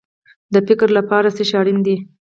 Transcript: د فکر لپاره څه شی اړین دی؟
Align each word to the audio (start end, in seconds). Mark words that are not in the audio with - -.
د 0.53 0.55
فکر 0.67 0.87
لپاره 0.97 1.27
څه 1.35 1.43
شی 1.49 1.55
اړین 1.59 1.79
دی؟ 1.85 1.95